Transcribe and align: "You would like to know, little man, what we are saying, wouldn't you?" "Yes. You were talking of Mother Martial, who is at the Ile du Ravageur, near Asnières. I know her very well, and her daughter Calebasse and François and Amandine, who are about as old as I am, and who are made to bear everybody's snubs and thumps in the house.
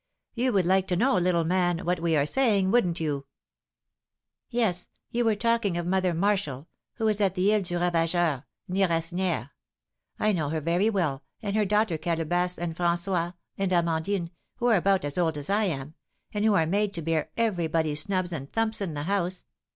"You 0.33 0.51
would 0.53 0.65
like 0.65 0.87
to 0.87 0.95
know, 0.95 1.13
little 1.17 1.43
man, 1.43 1.85
what 1.85 1.99
we 1.99 2.15
are 2.17 2.25
saying, 2.25 2.71
wouldn't 2.71 2.99
you?" 2.99 3.27
"Yes. 4.49 4.87
You 5.11 5.23
were 5.23 5.35
talking 5.35 5.77
of 5.77 5.85
Mother 5.85 6.15
Martial, 6.15 6.67
who 6.95 7.07
is 7.07 7.21
at 7.21 7.35
the 7.35 7.53
Ile 7.53 7.61
du 7.61 7.75
Ravageur, 7.77 8.45
near 8.67 8.87
Asnières. 8.87 9.51
I 10.17 10.31
know 10.31 10.49
her 10.49 10.59
very 10.59 10.89
well, 10.89 11.23
and 11.43 11.55
her 11.55 11.65
daughter 11.65 11.99
Calebasse 11.99 12.57
and 12.57 12.75
François 12.75 13.35
and 13.59 13.71
Amandine, 13.71 14.31
who 14.55 14.65
are 14.69 14.77
about 14.77 15.05
as 15.05 15.19
old 15.19 15.37
as 15.37 15.51
I 15.51 15.65
am, 15.65 15.93
and 16.33 16.45
who 16.45 16.55
are 16.55 16.65
made 16.65 16.95
to 16.95 17.03
bear 17.03 17.29
everybody's 17.37 17.99
snubs 18.01 18.33
and 18.33 18.51
thumps 18.51 18.81
in 18.81 18.95
the 18.95 19.03
house. 19.03 19.45